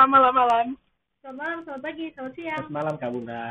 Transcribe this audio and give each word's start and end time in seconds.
Selamat 0.00 0.16
malam. 0.16 0.32
Malam. 0.32 0.66
Selamat 1.20 1.36
malam, 1.36 1.58
selamat 1.60 1.82
pagi, 1.84 2.06
selamat 2.16 2.32
siang. 2.32 2.56
Selamat 2.56 2.72
malam 2.72 2.94
Kak 2.96 3.10
Bunda. 3.12 3.44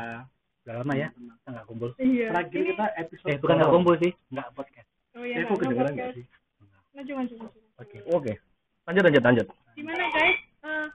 Udah 0.66 0.74
lama 0.82 0.92
ya, 0.98 1.08
kita 1.14 1.46
nggak 1.46 1.66
kumpul. 1.70 1.88
Iya. 1.94 2.26
Terakhir 2.26 2.58
Ini- 2.58 2.66
kita 2.66 2.86
episode 2.98 3.30
Eh, 3.30 3.36
bukan 3.38 3.54
nggak 3.54 3.70
kumpul 3.70 3.94
sih, 4.02 4.12
nggak 4.34 4.48
podcast. 4.50 4.88
Oh 5.14 5.22
iya, 5.22 5.36
Eh, 5.38 5.42
nggak 5.46 5.58
kedengeran 5.62 5.92
nggak 5.94 6.10
podcast. 6.10 6.18
sih? 6.18 6.26
Maju, 6.90 7.12
maju, 7.14 7.34
maju. 7.38 7.58
Oke. 7.78 7.96
Oke. 8.10 8.32
Lanjut, 8.82 9.02
lanjut, 9.06 9.22
lanjut. 9.22 9.46
Gimana 9.78 10.04
guys? 10.10 10.38
Eh, 10.60 10.86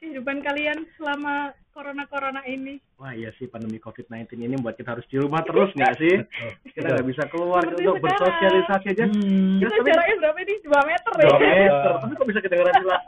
kehidupan 0.00 0.36
kalian 0.40 0.78
selama 0.96 1.34
corona-corona 1.68 2.40
ini? 2.48 2.80
Wah 2.96 3.12
iya 3.12 3.28
sih 3.36 3.44
pandemi 3.44 3.76
COVID-19 3.76 4.40
ini 4.40 4.56
membuat 4.56 4.80
kita 4.80 4.96
harus 4.96 5.04
di 5.04 5.20
rumah 5.20 5.44
terus 5.44 5.68
nggak 5.76 6.00
sih? 6.00 6.16
Kita 6.72 6.88
nggak 6.88 7.04
bisa 7.04 7.28
keluar 7.28 7.60
Seperti 7.60 7.84
untuk 7.84 8.00
sekarang. 8.00 8.16
bersosialisasi 8.24 8.86
aja. 8.88 9.04
Hmm. 9.04 9.60
Ya, 9.60 9.68
Kita 9.68 9.76
tapi- 9.76 9.88
jaraknya 9.92 10.16
berapa 10.16 10.38
ini? 10.40 10.54
2 10.64 10.80
meter 10.82 11.12
ya? 11.12 11.28
Dua 11.28 11.36
meter. 11.38 11.92
Tapi 12.00 12.12
kok 12.16 12.26
bisa 12.26 12.40
kedengeran 12.40 12.74
jelas? 12.80 13.02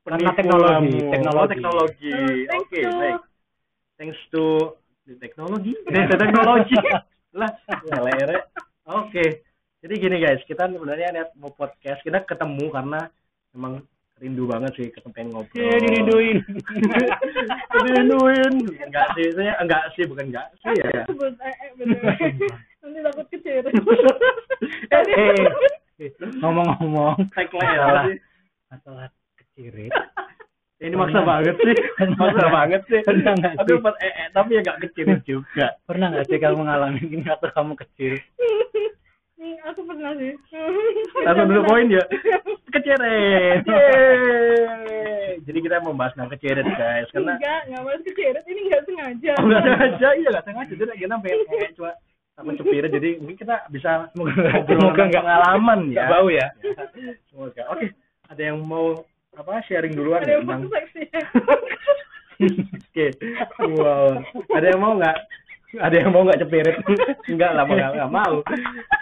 Karena 0.00 0.32
Penipu 0.32 0.38
teknologi, 0.40 0.96
teknologi. 1.12 1.44
Oh, 1.44 1.48
teknologi. 1.52 2.10
Oh, 2.10 2.28
thanks 2.48 2.64
Oke, 2.64 2.80
to- 2.80 2.98
baik. 2.98 3.20
Thanks 4.00 4.20
to 4.32 4.44
the 5.04 5.14
teknologi. 5.20 5.72
The 5.92 6.16
teknologi. 6.16 6.76
lah, 7.40 7.52
lere. 8.00 8.36
Oke. 8.88 9.44
Jadi 9.80 9.94
gini 9.96 10.16
guys, 10.20 10.40
kita 10.44 10.68
sebenarnya 10.68 11.12
niat 11.12 11.30
mau 11.36 11.52
podcast, 11.52 12.00
kita 12.04 12.24
ketemu 12.24 12.68
karena 12.68 13.08
memang 13.52 13.80
rindu 14.20 14.44
banget 14.44 14.72
sih 14.76 14.88
ketemu 14.92 15.12
pengen 15.16 15.28
ngobrol. 15.32 15.56
Iya, 15.56 15.76
dirinduin. 15.80 16.38
dirinduin. 17.84 18.54
Enggak 18.76 19.06
sih, 19.16 19.32
saya 19.32 19.56
enggak 19.56 19.84
sih, 19.96 20.04
bukan 20.04 20.28
enggak 20.28 20.48
sih 20.60 20.76
ya. 20.76 21.04
Eh, 21.08 21.54
eh, 21.64 21.70
bener. 21.76 22.00
Nanti 22.84 22.98
takut 23.04 23.26
kecil. 23.32 23.64
eh, 24.92 25.02
eh, 25.16 26.12
Ngomong-ngomong, 26.40 27.32
tagline 27.32 27.76
sih? 28.12 28.16
masalah 28.68 29.08
kecirit. 29.60 29.92
Ini 30.80 30.96
maksa 30.96 31.20
banget 31.20 31.60
sih. 31.60 31.76
Maksa 32.16 32.46
banget 32.48 32.80
sih. 32.88 33.04
Pernah 33.04 33.36
nggak 33.36 33.52
Aduh, 33.60 33.76
sih? 33.76 33.84
pas 33.84 33.94
eh, 34.00 34.08
eh, 34.16 34.28
tapi 34.32 34.56
ya 34.56 34.60
enggak 34.64 34.80
kecil 34.88 35.06
juga. 35.28 35.76
Pernah 35.88 36.06
nggak 36.08 36.24
sih 36.24 36.40
kamu 36.40 36.64
ngalamin 36.64 37.04
ini 37.04 37.28
atau 37.28 37.52
kamu 37.52 37.76
kecil? 37.76 38.16
Aku 39.60 39.84
pernah 39.84 40.16
sih. 40.16 40.32
Langsung 41.20 41.52
dulu 41.52 41.68
poin 41.68 41.84
ya. 41.84 42.00
Keceret. 42.72 43.60
Jadi 45.44 45.58
kita 45.60 45.84
membahas 45.84 46.16
tentang 46.16 46.32
keceret 46.32 46.64
guys 46.64 47.08
karena 47.12 47.36
Enggak, 47.36 47.60
enggak 47.68 47.82
bahas 47.84 48.00
keceret. 48.00 48.44
Ini 48.48 48.60
enggak 48.64 48.82
sengaja. 48.88 49.32
Oh, 49.36 49.44
nggak 49.44 49.62
sengaja, 49.62 50.08
iya 50.16 50.28
nggak 50.32 50.46
sengaja. 50.48 50.72
Jadi 50.72 50.92
kita 50.96 51.14
pengen 51.18 51.40
kayak 51.44 51.72
cuma 51.76 51.90
sama 52.32 52.50
cepir 52.56 52.84
jadi 52.88 53.08
mungkin 53.20 53.36
kita 53.36 53.56
bisa 53.68 53.90
Semoga 54.16 54.32
tentang 54.64 54.96
nggak- 54.96 55.12
pengalaman 55.12 55.80
ya. 55.84 55.92
nggak 55.92 56.08
bau 56.08 56.28
ya? 56.32 56.46
Semoga. 57.28 57.62
Oke, 57.68 57.86
ada 58.28 58.42
yang 58.42 58.58
mau 58.60 59.04
apa 59.38 59.62
sharing 59.66 59.94
duluan 59.94 60.22
Ada 60.26 60.32
yang 60.38 60.46
tentang. 60.46 60.62
Oke. 62.90 63.06
Wow. 63.76 64.24
Ada 64.50 64.66
yang 64.74 64.80
mau 64.80 64.92
nggak? 64.96 65.16
Ada 65.78 65.96
yang 66.02 66.10
mau 66.10 66.22
nggak 66.26 66.40
cepirit? 66.42 66.76
Enggak 67.30 67.50
lah, 67.54 67.64
nggak 67.68 67.90
nggak 67.94 68.12
mau. 68.12 68.34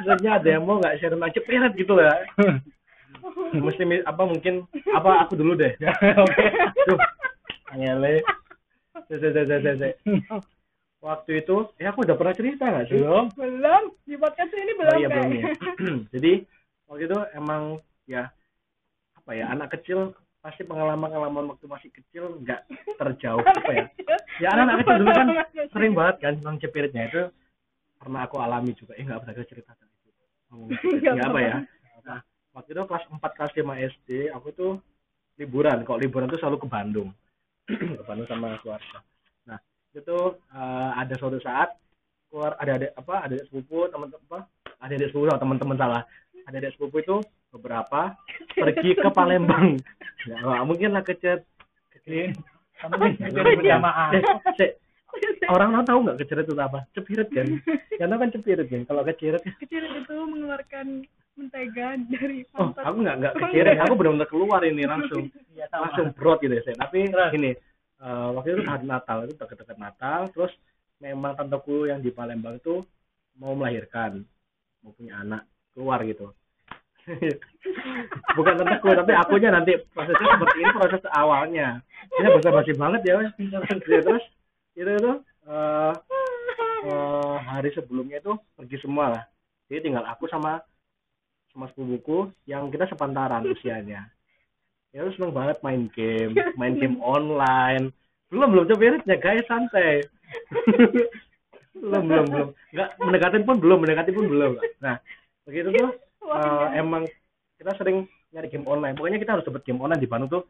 Maksudnya 0.04 0.32
ada 0.36 0.48
yang 0.48 0.64
mau 0.68 0.76
nggak 0.82 0.96
share 1.00 1.12
tentang 1.14 1.32
cepirit 1.32 1.72
gitu 1.78 1.92
lah. 1.96 2.18
Mesti 3.64 4.04
apa 4.04 4.22
mungkin 4.28 4.68
apa 4.92 5.24
aku 5.24 5.38
dulu 5.38 5.56
deh. 5.56 5.72
Oke. 6.22 6.44
Tuh. 6.84 6.98
Angele. 7.72 8.20
Waktu 10.98 11.30
itu, 11.46 11.56
ya 11.78 11.94
aku 11.94 12.02
udah 12.02 12.16
pernah 12.18 12.34
cerita 12.34 12.64
nggak 12.66 12.86
sih? 12.90 12.98
Belum. 12.98 13.30
Belum. 13.38 13.82
Di 14.02 14.18
podcast 14.18 14.50
ini 14.50 14.72
belum, 14.74 14.92
oh 14.92 14.98
iya 14.98 15.08
belum 15.08 15.30
ya. 15.30 15.44
Jadi 16.12 16.32
waktu 16.90 17.02
itu 17.06 17.18
emang 17.38 17.62
ya 17.78 17.84
apa 19.28 19.36
ya 19.36 19.52
anak 19.52 19.76
kecil 19.76 20.16
pasti 20.40 20.64
pengalaman-pengalaman 20.64 21.52
waktu 21.52 21.68
masih 21.68 21.92
kecil 21.92 22.40
nggak 22.40 22.64
terjauh 22.96 23.44
apa 23.44 23.72
ya. 23.76 23.84
Ya 24.40 24.48
anak-anak 24.56 24.76
kecil 24.80 24.96
dulu 25.04 25.12
kan 25.12 25.28
sering 25.68 25.92
banget 25.92 26.16
kan 26.24 26.32
tentang 26.40 26.56
cepiritnya 26.64 27.02
itu 27.12 27.22
pernah 28.00 28.24
aku 28.24 28.40
alami 28.40 28.72
juga. 28.72 28.96
Eh 28.96 29.04
nggak 29.04 29.20
pernah 29.20 29.44
cerita 29.44 29.76
tentang 29.76 30.00
itu. 30.08 30.24
Nggak 31.12 31.28
apa 31.28 31.40
ya. 31.44 31.56
Nah, 32.08 32.24
waktu 32.56 32.72
itu 32.72 32.82
kelas 32.88 33.04
4 33.04 33.36
kelas 33.36 33.52
5 33.52 33.92
SD 34.00 34.08
aku 34.32 34.48
tuh 34.56 34.72
liburan. 35.36 35.84
Kok 35.84 36.00
liburan 36.00 36.32
tuh 36.32 36.40
selalu 36.40 36.64
ke 36.64 36.68
Bandung. 36.72 37.12
ke 38.00 38.02
Bandung 38.08 38.28
sama 38.32 38.56
keluarga. 38.64 39.04
Nah, 39.44 39.60
itu 39.92 40.18
eh, 40.56 40.90
ada 41.04 41.14
suatu 41.20 41.36
saat 41.44 41.76
keluar 42.32 42.56
ada 42.56 42.80
ada 42.80 42.88
apa 42.96 43.28
ada 43.28 43.36
sepupu 43.44 43.92
teman 43.92 44.08
apa 44.08 44.48
ada 44.80 44.92
adik 44.96 45.12
sepupu 45.12 45.28
sama 45.28 45.40
teman-teman 45.44 45.76
salah 45.76 46.02
ada 46.48 46.56
adik 46.56 46.72
sepupu 46.72 47.04
itu 47.04 47.16
beberapa 47.50 48.14
pergi 48.62 48.90
ke 48.94 49.08
Palembang. 49.10 49.78
Ya 50.26 50.36
nggak 50.38 50.64
mungkin 50.66 50.90
lah 50.92 51.02
kecet 51.02 51.46
Ini 52.08 52.32
kamu 52.78 53.20
se- 54.56 54.76
orang 55.48 55.74
orang 55.74 55.84
tahu 55.84 55.98
nggak 56.04 56.18
keceret 56.20 56.44
itu 56.46 56.54
apa? 56.56 56.84
Cepirit 56.92 57.28
kan? 57.28 57.48
Tahu 57.98 58.16
kan 58.16 58.30
cepirit 58.30 58.66
kan? 58.68 58.82
Kalau 58.84 59.02
keceret 59.02 59.42
Keceret 59.58 59.92
itu 60.04 60.14
mengeluarkan 60.14 60.86
mentega 61.38 61.94
dari 62.10 62.42
oh 62.50 62.74
pantat. 62.74 62.82
aku 62.82 62.96
nggak 62.98 63.16
nggak 63.22 63.34
keceret 63.38 63.76
aku 63.78 63.94
benar-benar 63.94 64.26
keluar 64.26 64.60
ini 64.66 64.82
langsung 64.84 65.30
Iya, 65.54 65.70
langsung 65.70 66.10
brot 66.10 66.42
gitu 66.42 66.50
ya 66.50 66.74
tapi 66.74 67.06
gini 67.30 67.54
eh, 67.98 68.28
waktu 68.34 68.58
itu 68.58 68.62
hari 68.66 68.82
Natal 68.82 69.22
itu 69.22 69.38
dekat-dekat 69.38 69.78
Natal 69.78 70.26
terus 70.34 70.50
memang 70.98 71.38
tanteku 71.38 71.86
yang 71.86 72.02
di 72.02 72.10
Palembang 72.10 72.58
itu 72.58 72.82
mau 73.38 73.54
melahirkan 73.54 74.26
mau 74.82 74.90
punya 74.90 75.22
anak 75.22 75.46
keluar 75.70 76.02
gitu 76.02 76.34
bukan 78.36 78.54
tanteku 78.60 78.88
tapi 78.92 79.12
akunya 79.16 79.50
nanti 79.52 79.72
prosesnya 79.92 80.28
seperti 80.36 80.56
ini 80.60 80.72
proses 80.76 81.02
awalnya. 81.16 81.68
Ini 82.18 82.28
bahasa 82.32 82.50
basi 82.52 82.72
banget 82.76 83.00
ya 83.04 83.14
Wes. 83.20 83.32
Ya, 83.88 84.00
terus? 84.04 84.24
Itu 84.76 84.90
itu 84.90 85.12
eh, 85.48 85.92
eh, 86.86 87.36
hari 87.48 87.70
sebelumnya 87.72 88.20
itu 88.20 88.32
pergi 88.54 88.76
semua 88.80 89.16
lah. 89.16 89.24
Jadi 89.68 89.90
tinggal 89.90 90.04
aku 90.08 90.28
sama 90.28 90.60
sama 91.52 91.68
sepupuku 91.72 92.30
yang 92.48 92.68
kita 92.68 92.88
sepantaran 92.88 93.44
usianya. 93.48 94.08
Ya 94.92 95.04
lu 95.04 95.12
seneng 95.12 95.36
banget 95.36 95.60
main 95.60 95.88
game 95.92 96.32
main 96.56 96.76
game 96.76 96.96
online. 97.00 97.92
Belum 98.28 98.48
belum 98.52 98.64
coba 98.72 98.82
iritnya 98.84 99.16
guys 99.16 99.44
santai. 99.48 100.04
Belum 101.78 102.10
belum 102.10 102.26
belum. 102.26 102.48
Nggak 102.74 102.90
mendekatin 102.98 103.42
pun 103.46 103.56
belum 103.62 103.78
mendekatin 103.78 104.10
pun 104.10 104.26
belum. 104.26 104.52
Nah 104.82 104.98
begitu 105.46 105.70
tuh 105.70 105.94
eh, 106.24 106.68
emang 106.78 107.04
kita 107.58 107.74
sering 107.74 108.06
nyari 108.32 108.48
game 108.52 108.66
online. 108.68 108.94
Pokoknya 108.94 109.18
kita 109.18 109.32
harus 109.38 109.46
dapat 109.46 109.62
game 109.64 109.80
online 109.82 110.02
di 110.02 110.08
Bandung 110.10 110.30
tuh. 110.30 110.44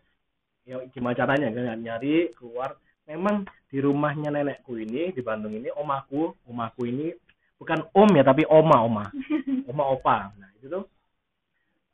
Ya 0.68 0.76
gimana 0.92 1.16
caranya? 1.16 1.48
Kan 1.48 1.80
nyari 1.80 2.36
keluar. 2.36 2.76
Memang 3.08 3.48
di 3.72 3.80
rumahnya 3.80 4.28
nenekku 4.28 4.76
ini 4.76 5.16
di 5.16 5.24
Bandung 5.24 5.56
ini 5.56 5.72
omaku 5.72 6.36
omaku 6.44 6.84
ini 6.84 7.08
bukan 7.56 7.88
om 7.96 8.10
ya 8.12 8.24
tapi 8.24 8.44
oma 8.44 8.84
oma. 8.84 9.04
Oma 9.68 9.84
opa. 9.84 10.32
Nah 10.40 10.48
itu 10.56 10.68
tuh 10.68 10.84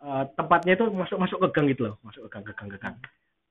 eh, 0.02 0.24
tempatnya 0.38 0.78
itu 0.78 0.86
masuk 0.90 1.18
masuk 1.18 1.38
ke 1.42 1.48
gang 1.54 1.66
gitu 1.70 1.82
loh. 1.90 1.94
Masuk 2.02 2.26
ke 2.26 2.28
gang 2.34 2.44
ke 2.46 2.52
gang 2.54 2.70
ke 2.70 2.78
gang. 2.78 2.96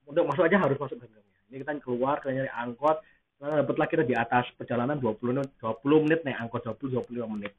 Untuk 0.03 0.28
masuk 0.28 0.44
aja 0.47 0.59
harus 0.59 0.79
masuk 0.79 1.00
ke 1.00 1.07
gang. 1.07 1.25
Ini 1.51 1.63
kita 1.63 1.72
keluar 1.84 2.19
kita 2.23 2.31
nyari 2.35 2.51
angkot. 2.51 3.00
Kita 3.40 3.59
dapat 3.63 3.75
lagi 3.75 3.91
kita 3.95 4.05
di 4.07 4.16
atas 4.16 4.47
perjalanan 4.55 4.95
20 5.00 5.19
menit 5.35 5.51
20 5.59 6.03
menit 6.07 6.19
naik 6.23 6.40
angkot 6.47 6.63
20 6.63 7.03
25 7.11 7.35
menit 7.35 7.51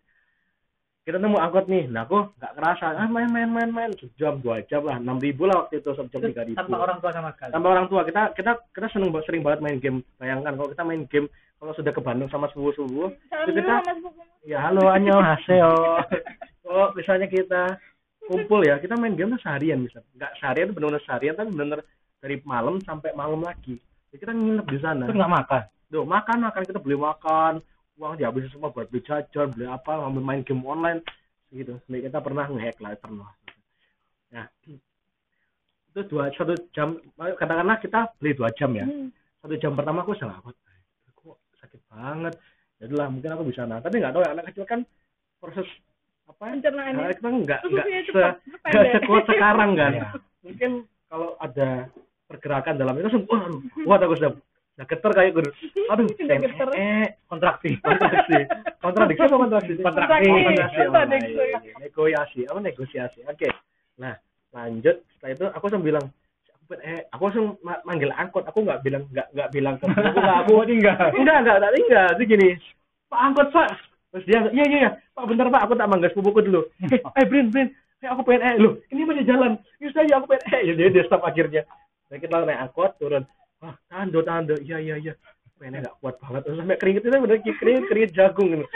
kita 1.04 1.20
nemu 1.20 1.36
angkot 1.36 1.68
nih. 1.68 1.84
Nah 1.92 2.08
aku 2.08 2.32
nggak 2.40 2.52
kerasa. 2.56 2.96
Ah 2.96 3.04
main 3.04 3.28
main 3.28 3.48
main 3.52 3.68
main. 3.68 3.92
Sejam 4.00 4.40
dua 4.40 4.64
jam 4.64 4.80
lah. 4.88 4.96
Enam 4.96 5.20
ribu 5.20 5.44
lah 5.44 5.64
waktu 5.64 5.84
itu 5.84 5.92
sejam 5.92 6.08
Itu 6.08 6.32
tiga 6.32 6.42
ribu. 6.48 6.56
tanpa 6.56 6.80
orang 6.80 6.98
tua 7.04 7.10
sama 7.12 7.30
sekali. 7.36 7.52
tanpa 7.52 7.68
orang 7.76 7.86
tua. 7.92 8.00
Kita 8.08 8.22
kita 8.32 8.52
kita 8.72 8.86
seneng 8.88 9.12
sering 9.28 9.44
banget 9.44 9.60
main 9.60 9.78
game. 9.84 10.00
Bayangkan 10.16 10.56
kalau 10.56 10.68
kita 10.72 10.82
main 10.82 11.04
game 11.12 11.28
kalau 11.60 11.72
sudah 11.76 11.92
ke 11.92 12.00
Bandung 12.00 12.28
sama 12.32 12.48
sepupu 12.48 12.72
sepupu 12.76 13.04
Salam 13.28 13.44
itu 13.48 13.52
dulu 13.52 13.60
kita 13.60 13.76
ya 14.48 14.58
halo 14.64 14.84
anyo 14.88 15.16
haseo. 15.20 15.72
Oh 16.64 16.88
misalnya 16.96 17.28
kita 17.28 17.76
kumpul 18.24 18.64
ya 18.64 18.80
kita 18.80 18.96
main 18.96 19.12
game 19.12 19.36
tuh 19.36 19.44
seharian 19.44 19.84
bisa. 19.84 20.00
Nggak 20.16 20.32
seharian 20.40 20.72
tuh 20.72 20.74
benar-benar 20.80 21.04
seharian 21.04 21.36
tapi 21.36 21.52
benar-benar 21.52 21.80
dari 22.24 22.36
malam 22.48 22.80
sampai 22.80 23.12
malam 23.12 23.44
lagi. 23.44 23.76
Jadi 24.08 24.18
kita 24.24 24.32
nginep 24.32 24.66
di 24.72 24.78
sana. 24.80 25.04
Terus 25.04 25.20
nggak 25.20 25.34
makan. 25.36 25.62
Duh, 25.92 26.04
makan 26.08 26.38
makan. 26.48 26.62
Kita 26.64 26.80
beli 26.80 26.96
makan 26.96 27.60
uang 27.98 28.18
dihabisin 28.18 28.50
semua 28.50 28.74
buat 28.74 28.90
beli 28.90 29.02
jajan 29.06 29.54
beli 29.54 29.66
apa 29.70 29.92
ngambil 30.02 30.22
main 30.22 30.42
game 30.42 30.64
online. 30.66 31.00
Gitu. 31.54 31.78
Sampai 31.86 32.02
kita 32.02 32.18
pernah 32.18 32.44
ngehack 32.50 32.76
lah 32.82 32.90
pernah. 32.98 33.30
Nah 34.34 34.46
itu 35.94 36.00
dua 36.10 36.26
satu 36.34 36.58
jam 36.74 36.98
katakanlah 37.14 37.78
kita 37.78 38.10
beli 38.18 38.34
dua 38.34 38.50
jam 38.58 38.74
ya. 38.74 38.86
Hmm. 38.86 39.14
satu 39.38 39.54
jam 39.60 39.76
pertama 39.78 40.02
aku 40.02 40.16
salah 40.18 40.42
apa 40.42 40.50
kok 41.14 41.38
sakit 41.62 41.80
banget. 41.86 42.34
Ya 42.82 42.90
udahlah 42.90 43.08
mungkin 43.14 43.30
aku 43.30 43.44
bisa 43.46 43.62
nah 43.64 43.78
tapi 43.78 44.02
nggak 44.02 44.10
tahu 44.10 44.22
ya 44.26 44.30
anak 44.34 44.44
kecil 44.50 44.66
kan 44.66 44.80
proses 45.38 45.68
apa 46.26 46.42
ya? 46.50 46.52
Pencernaannya. 46.58 46.98
nah, 46.98 47.12
kita 47.14 47.28
nggak 47.30 47.60
nggak 47.62 47.86
se, 48.10 48.22
nggak 48.66 48.86
sekuat 48.98 49.24
sekarang 49.30 49.70
kan. 49.78 49.92
Iya. 49.94 50.08
mungkin 50.44 50.70
kalau 51.06 51.38
ada 51.38 51.88
pergerakan 52.26 52.74
dalam 52.74 52.94
itu 52.98 53.06
langsung 53.06 53.24
waduh 53.30 53.60
wah 53.86 53.98
aku 54.02 54.14
sudah 54.18 54.32
udah 54.74 54.86
getar 54.86 55.10
kayak 55.10 55.30
gue 55.32 55.44
aduh 55.86 56.06
eh 56.74 57.06
kontraksi 57.24 57.78
kontraksi 57.78 58.38
kontradiksi 58.82 59.22
apa 59.22 59.36
kontraksi 59.38 59.72
Kontraksi. 59.78 60.28
kontraksi 60.82 61.30
negosiasi. 61.78 62.40
Apa 62.50 62.58
negosiasi? 62.58 63.20
Oke. 63.24 63.48
Nah 63.96 64.18
lanjut. 64.50 64.98
Setelah 65.14 65.30
itu 65.30 65.44
aku 65.48 65.64
langsung 65.64 65.84
bilang 65.84 66.04
eh 66.80 67.06
aku 67.08 67.22
langsung 67.24 67.46
ma- 67.62 67.78
manggil 67.82 68.10
angkot. 68.10 68.44
Aku 68.44 68.66
nggak 68.66 68.82
bilang 68.82 69.06
nggak 69.08 69.30
nggak 69.30 69.48
bilang 69.54 69.74
ke 69.78 69.86
aku 69.86 70.18
nggak 70.18 70.38
aku 70.42 70.54
tinggal. 70.66 70.96
enggak 71.22 71.36
enggak 71.38 71.56
enggak 71.56 71.74
tinggal. 71.78 72.08
Itu 72.18 72.24
gini 72.26 72.48
pak 73.06 73.20
angkot 73.22 73.48
pak. 73.54 73.68
Terus 74.10 74.24
dia 74.26 74.40
iya 74.50 74.64
iya 74.66 74.78
iya. 74.80 74.90
Pak 75.14 75.24
bentar 75.30 75.46
pak. 75.48 75.62
Aku 75.64 75.78
tak 75.78 75.86
manggil 75.86 76.10
sepupuku 76.10 76.40
dulu. 76.44 76.60
Eh 76.82 76.98
eh 76.98 77.24
Brin 77.24 77.48
Brin. 77.48 77.68
Eh 78.02 78.08
aku 78.10 78.26
pengen 78.26 78.42
eh 78.42 78.54
lu 78.58 78.82
ini 78.90 79.06
masih 79.06 79.22
jalan. 79.22 79.54
Yuk 79.78 79.94
saya 79.94 80.18
aku 80.18 80.34
pengen 80.34 80.44
eh. 80.50 80.74
Dia 80.74 80.88
dia 80.90 81.04
stop 81.06 81.22
akhirnya. 81.22 81.62
Nah, 82.10 82.18
kita 82.18 82.42
naik 82.42 82.58
angkot 82.60 82.98
turun 82.98 83.22
ah 83.64 83.74
tando 83.88 84.20
tando 84.20 84.54
iya 84.60 84.76
iya 84.78 84.96
iya. 85.00 85.14
Pengennya 85.56 85.88
nggak 85.88 85.96
kuat 86.02 86.14
banget. 86.20 86.40
Terus 86.44 86.56
sampai 86.60 86.76
keringet 86.76 87.02
itu 87.08 87.16
bener 87.16 87.38
keringet 87.40 87.84
keringet 87.88 88.12
jagung 88.12 88.48
gitu. 88.52 88.66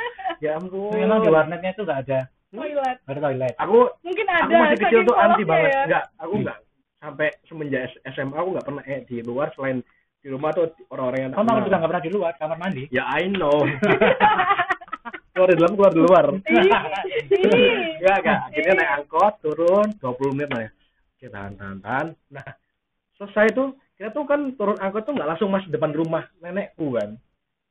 ya 0.45 0.57
ampun. 0.57 0.97
Memang 0.97 1.19
di 1.21 1.31
warnetnya 1.31 1.71
itu 1.77 1.83
nggak 1.85 2.01
ada. 2.09 2.21
Toilet. 2.49 2.97
Nggak 3.05 3.15
ada 3.15 3.23
toilet. 3.29 3.55
aku 3.61 3.79
mungkin 4.01 4.27
ada 4.33 4.41
aku 4.41 4.53
masih 4.57 4.79
kecil 4.81 5.01
tuh 5.05 5.17
anti 5.21 5.43
kolotnya 5.45 5.51
banget. 5.53 5.69
ya. 5.69 5.83
enggak 5.85 6.05
aku 6.17 6.35
enggak 6.41 6.59
sampai 6.99 7.29
semenjak 7.47 7.83
SMA 8.17 8.35
aku 8.35 8.49
nggak 8.57 8.67
pernah 8.67 8.85
eh 8.89 9.01
di 9.07 9.17
luar 9.23 9.49
selain 9.55 9.79
di 10.19 10.29
rumah 10.35 10.51
tuh 10.51 10.67
orang-orang 10.91 11.21
yang 11.31 11.33
Kamu 11.33 11.63
juga 11.63 11.77
nggak 11.79 11.91
pernah 11.95 12.05
di 12.05 12.11
luar? 12.11 12.33
Kamar 12.41 12.59
mandi. 12.59 12.85
ya 12.91 13.05
I 13.07 13.31
know. 13.31 13.63
Keluar 15.39 15.55
di 15.55 15.59
dalam 15.63 15.75
keluar 15.79 15.93
di 15.95 16.03
luar. 16.03 16.25
Enggak, 16.35 16.83
enggak. 18.03 18.39
Akhirnya 18.51 18.75
naik 18.75 18.91
angkot, 18.99 19.35
turun 19.39 19.87
20 20.03 20.35
menit 20.35 20.51
lah 20.51 20.63
ya. 20.67 20.71
Oke, 21.15 21.27
tahan, 21.31 21.53
tahan, 21.55 21.79
tahan. 21.79 22.07
Nah, 22.35 22.47
selesai 23.15 23.47
tuh, 23.55 23.71
kita 23.99 24.15
tuh 24.15 24.25
kan 24.31 24.55
turun 24.55 24.79
angkot 24.79 25.03
tuh 25.03 25.13
nggak 25.19 25.27
langsung 25.27 25.51
masuk 25.51 25.75
depan 25.75 25.91
rumah 25.91 26.31
nenekku 26.39 26.95
kan. 26.95 27.19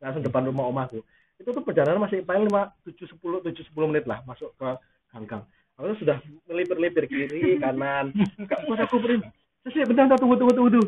Langsung 0.04 0.22
depan 0.28 0.44
rumah 0.44 0.68
omahku. 0.68 1.00
Itu 1.40 1.56
tuh 1.56 1.64
perjalanan 1.64 2.04
masih 2.04 2.20
paling 2.28 2.52
5, 2.52 2.68
7, 2.84 3.16
10, 3.16 3.48
7, 3.48 3.64
10 3.72 3.90
menit 3.90 4.04
lah 4.04 4.20
masuk 4.28 4.52
ke 4.60 4.70
ganggang. 5.16 5.48
Aku 5.80 5.96
tuh 5.96 5.98
sudah 6.04 6.18
melipir-lipir 6.52 7.08
kiri, 7.08 7.56
kanan. 7.64 8.12
Gak 8.44 8.68
kuat 8.68 8.84
aku 8.84 9.00
berin. 9.00 9.24
Terus 9.64 9.74
ya, 9.80 9.86
bentar, 9.88 10.04
bentar, 10.10 10.20
tunggu, 10.20 10.36
tunggu, 10.36 10.54
tunggu. 10.54 10.82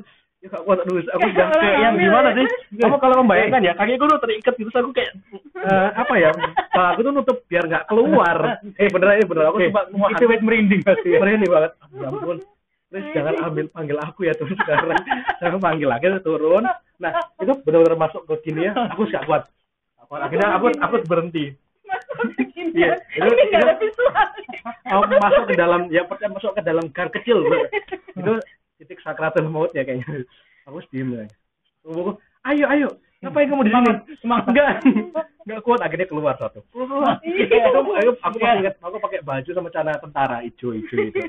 Ya 0.43 0.47
gak 0.51 0.63
kuat, 0.67 0.77
aduh, 0.83 0.99
aku 0.99 1.19
Kayak 1.23 1.35
udah 1.35 1.45
orang 1.45 1.61
kayak 1.63 1.79
yang 1.79 1.95
gimana 1.99 2.29
sih? 2.35 2.47
Kamu 2.79 2.97
kalau 2.99 3.15
membayangkan 3.23 3.61
ya, 3.63 3.73
kakiku 3.79 4.03
tuh 4.07 4.19
terikat 4.23 4.53
gitu, 4.59 4.69
aku 4.75 4.91
kayak, 4.91 5.11
eh, 5.55 5.89
apa 5.93 6.13
ya, 6.19 6.29
kepala 6.35 6.87
aku 6.95 7.01
tuh 7.05 7.11
nutup 7.15 7.37
biar 7.47 7.63
nggak 7.69 7.85
keluar. 7.87 8.37
Eh, 8.81 8.87
beneran, 8.91 9.19
ini 9.19 9.25
beneran. 9.27 9.47
Aku 9.51 9.57
Eh, 9.59 9.71
coba 9.71 9.81
itu 10.15 10.25
wet 10.27 10.41
merinding 10.43 10.81
pasti 10.83 11.09
merinding 11.15 11.51
banget. 11.51 11.71
Ya 11.95 12.07
ampun. 12.11 12.37
Terus 12.89 13.05
jangan 13.13 13.35
ambil 13.49 13.65
panggil 13.69 13.97
aku 14.01 14.25
ya 14.25 14.33
terus 14.33 14.53
sekarang. 14.57 14.97
Jangan 15.37 15.59
panggil 15.61 15.87
lagi 15.89 16.09
turun. 16.25 16.65
Nah, 16.99 17.11
itu 17.39 17.53
benar-benar 17.63 17.97
masuk 17.97 18.25
ke 18.27 18.49
gini 18.49 18.67
ya. 18.67 18.73
Aku 18.93 19.05
gak 19.07 19.23
kuat. 19.29 19.47
Aku, 20.03 20.17
akhirnya 20.17 20.57
aku 20.57 20.65
aku 20.73 20.95
berhenti. 21.05 21.53
Iya, 22.69 22.93
itu- 23.17 23.33
ini 23.33 23.49
itu- 23.49 23.79
visualnya 23.81 24.29
Aku 24.89 25.03
masuk 25.21 25.43
ke 25.49 25.55
dalam 25.57 25.81
ya 25.89 26.01
pertama 26.05 26.37
masuk 26.37 26.53
ke 26.57 26.61
dalam 26.65 26.85
gang 26.93 27.09
kecil. 27.13 27.45
bro. 27.45 27.65
Itu 28.17 28.33
titik 28.81 28.99
sakratul 29.05 29.49
maut 29.49 29.69
ya 29.73 29.85
kayaknya. 29.85 30.25
Aku 30.65 30.81
diem 30.89 31.13
ya. 31.13 31.25
Aku, 31.85 32.17
ayo 32.49 32.65
ayo. 32.69 32.89
Ngapain 33.19 33.51
kamu 33.51 33.67
di 33.67 33.71
sini? 33.73 33.91
Semangat. 34.23 34.47
Enggak. 34.47 34.73
Enggak 35.43 35.61
kuat 35.65 35.79
akhirnya 35.83 36.07
keluar 36.07 36.35
satu. 36.39 36.63
Iya. 37.25 37.67
aku, 37.73 37.91
aku, 37.93 38.11
aku 38.21 38.37
masih 38.39 38.59
ingat, 38.63 38.75
aku 38.79 38.97
pakai 39.01 39.19
baju 39.25 39.49
sama 39.51 39.69
celana 39.73 39.99
tentara 39.99 40.37
hijau-hijau 40.45 40.97
itu. 41.09 41.21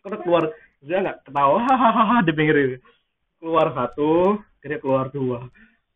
Keluar, 0.00 0.54
dia 0.80 0.96
nggak 1.00 1.28
ketawa, 1.28 1.58
hahaha 1.64 2.16
di 2.24 2.32
pinggir 2.32 2.56
itu. 2.56 2.76
Keluar 3.40 3.72
satu, 3.72 4.40
akhirnya 4.60 4.78
keluar 4.80 5.06
dua. 5.08 5.38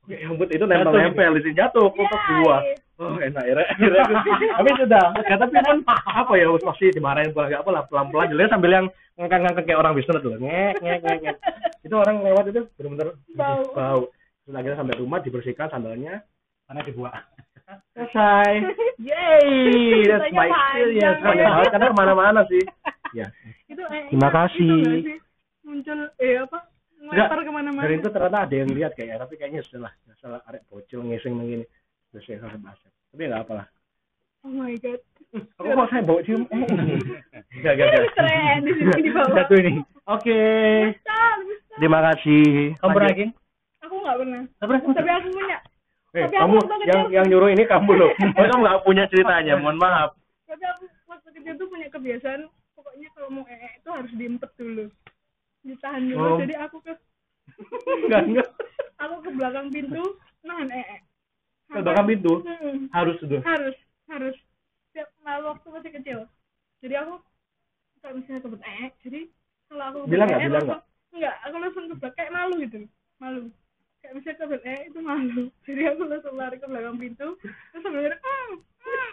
Oke, 0.04 0.20
ya 0.20 0.28
ampun, 0.28 0.48
itu 0.52 0.64
nempel-nempel 0.64 1.32
di 1.36 1.48
sini 1.48 1.56
jatuh, 1.56 1.88
kotak 1.92 2.20
Iya, 2.20 2.28
dua. 2.36 2.56
iya. 2.60 2.74
Oh 2.94 3.18
enak 3.18 3.42
ya, 3.42 3.54
akhirnya 3.58 4.02
tapi 4.54 4.70
sudah, 4.78 5.04
ya, 5.18 5.34
tapi 5.34 5.50
kan 5.58 5.82
apa 6.06 6.32
ya, 6.38 6.46
masih 6.46 6.94
dimarahin 6.94 7.34
pulang 7.34 7.50
nggak 7.50 7.66
apa 7.66 7.70
lah, 7.74 7.82
pelan-pelan 7.90 8.30
jelas 8.30 8.52
sambil 8.54 8.70
yang 8.70 8.86
ngangkat-ngangkat 9.18 9.64
kayak 9.66 9.80
orang 9.82 9.98
bisnis 9.98 10.22
tuh, 10.22 10.36
ngek 10.38 10.74
ngek 10.78 11.00
ngek. 11.02 11.36
Itu 11.82 11.94
orang 11.98 12.22
lewat 12.22 12.44
itu 12.54 12.62
benar-benar 12.78 13.18
Bau. 13.34 13.64
bau. 13.74 14.02
Terus 14.46 14.54
akhirnya 14.54 14.78
sampai 14.78 15.00
rumah 15.00 15.18
dibersihkan 15.24 15.72
sandalnya, 15.72 16.22
Mana 16.70 16.80
dibuat. 16.86 17.18
selesai. 17.96 18.62
Yay, 19.10 20.06
that's 20.06 20.30
my 20.30 20.46
experience. 20.46 21.18
ya. 21.18 21.66
Karena 21.72 21.90
ke 21.90 21.96
mana-mana 21.98 22.40
sih. 22.46 22.62
Ya, 23.14 23.26
itu 23.70 23.82
eh, 23.86 24.10
Terima 24.10 24.28
itu 24.28 24.36
kasih. 24.36 24.70
sih? 25.06 25.18
muncul 25.64 25.98
eh 26.20 26.36
apa 26.44 26.58
ngelempar 27.00 27.38
ke 27.40 27.52
mana-mana 27.52 27.84
dari 27.88 27.96
itu 27.96 28.08
ternyata 28.12 28.38
ada 28.44 28.54
yang 28.54 28.70
lihat 28.74 28.92
kayaknya, 28.92 29.16
tapi 29.22 29.34
kayaknya 29.38 29.60
sudah 29.64 29.88
lah, 29.88 29.92
salah 30.20 30.40
arek 30.44 30.66
bocil 30.68 31.00
ngising 31.00 31.34
begini. 31.38 31.64
Terus 32.12 32.22
saya 32.26 32.38
harus 32.44 32.60
bahasa. 32.60 32.86
Tapi 33.14 33.22
nggak 33.24 33.42
apa 33.48 33.52
lah. 33.62 33.66
oh 34.44 34.52
my 34.52 34.74
god 34.76 35.00
Aku 35.34 35.66
kok 35.66 35.88
saya 35.90 36.02
bawa 36.06 36.20
cium? 36.22 36.42
Gak, 37.64 37.72
gak, 37.74 37.86
gak. 37.90 38.02
keren 38.14 38.58
di 38.62 38.72
sini 38.76 39.02
di 39.02 39.10
bawah 39.10 39.34
Satu 39.34 39.54
ini. 39.58 39.72
Oke, 40.06 40.40
bisa 40.94 41.74
terima 41.80 41.98
kasih. 42.12 42.44
Kamu 42.78 42.92
pernah 42.94 43.10
aku 43.82 43.94
nggak 43.98 44.16
pernah 44.20 44.42
tapi 44.60 44.72
aku 45.10 45.28
punya 45.32 45.58
Eh, 46.14 46.22
Tapi 46.30 46.36
aku 46.38 46.62
kamu 46.62 46.86
yang 46.86 47.02
yang 47.10 47.26
nyuruh 47.26 47.50
ini 47.50 47.66
kamu 47.66 47.90
loh. 47.98 48.10
Oh, 48.38 48.46
kamu 48.46 48.62
nggak 48.62 48.82
punya 48.86 49.04
ceritanya, 49.10 49.58
mohon 49.58 49.82
maaf. 49.82 50.14
tapi 50.46 50.62
aku 50.62 50.86
waktu 51.10 51.28
kecil 51.34 51.54
tuh 51.58 51.66
punya 51.66 51.90
kebiasaan 51.90 52.46
kalau 53.14 53.28
mau 53.30 53.44
ee 53.46 53.70
itu 53.78 53.88
harus 53.88 54.12
diempet 54.12 54.50
dulu 54.54 54.84
ditahan 55.62 56.02
dulu 56.04 56.28
Oh. 56.28 56.38
jadi 56.38 56.54
aku 56.60 56.76
ke 56.80 56.92
Enggak, 58.04 58.22
enggak. 58.26 58.48
aku 59.02 59.14
ke 59.22 59.30
belakang 59.32 59.66
pintu 59.70 60.02
nahan 60.42 60.68
ee 60.70 60.98
Ke 61.70 61.80
belakang 61.80 62.06
pintu 62.10 62.32
Hmm, 62.44 62.90
harus 62.90 63.16
sudah. 63.18 63.40
harus 63.42 63.76
harus 64.06 64.36
setiap 64.90 65.08
malu 65.22 65.50
waktu 65.50 65.66
masih 65.70 65.90
kecil 65.94 66.18
jadi 66.78 66.94
aku 67.02 67.14
kalau 67.98 68.14
misalnya 68.20 68.40
kebet 68.42 68.62
ee 68.62 68.88
jadi 69.02 69.20
kalau 69.66 69.84
aku 69.88 69.98
Bilang 70.06 70.28
nggak? 70.28 70.40
ee, 70.42 70.48
Bilang 70.50 70.66
nggak 71.14 71.34
aku 71.46 71.56
langsung 71.56 71.84
ke 71.86 71.94
belakang 71.96 72.16
kayak 72.18 72.32
malu 72.34 72.54
gitu 72.60 72.78
malu 73.16 73.40
kayak 74.02 74.12
misalnya 74.18 74.38
kebet 74.42 74.62
ee 74.66 74.80
itu 74.90 74.98
malu 75.00 75.42
jadi 75.66 75.80
aku 75.94 76.02
langsung 76.04 76.34
lari 76.36 76.56
ke 76.58 76.66
belakang 76.68 76.96
pintu 77.00 77.28
terus 77.40 77.80
sambil 77.80 78.00
ngeri, 78.04 78.16
"Mm, 78.20 78.52
mm." 78.84 79.08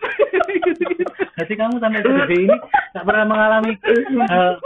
gitu-gitu 0.67 1.03
Jadi 1.39 1.53
kamu 1.55 1.75
sampai 1.79 2.01
segede 2.03 2.35
ini 2.37 2.57
tak 2.91 3.03
pernah 3.03 3.23
mengalami 3.23 3.71
hal 4.21 4.59